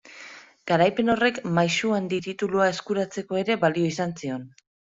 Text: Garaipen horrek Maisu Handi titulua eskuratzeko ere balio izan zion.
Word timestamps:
Garaipen 0.71 1.13
horrek 1.15 1.37
Maisu 1.59 1.93
Handi 1.97 2.21
titulua 2.31 2.71
eskuratzeko 2.73 3.41
ere 3.45 3.59
balio 3.67 3.91
izan 3.95 4.19
zion. 4.23 4.53